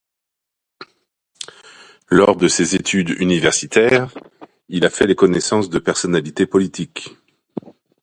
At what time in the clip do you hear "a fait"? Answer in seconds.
4.83-5.05